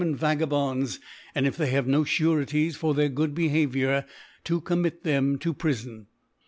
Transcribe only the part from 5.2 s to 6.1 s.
to Prifon.